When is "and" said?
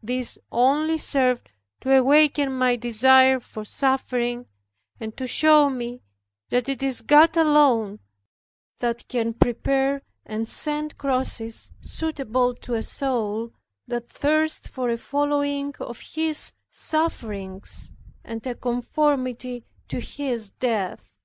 5.00-5.16, 10.24-10.48, 18.22-18.46